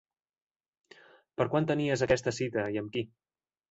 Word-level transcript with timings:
Per 1.41 1.49
quan 1.53 1.71
tenies 1.75 2.07
aquesta 2.09 2.37
cita 2.43 2.69
i 2.77 2.85
amb 2.85 2.95
qui? 2.99 3.11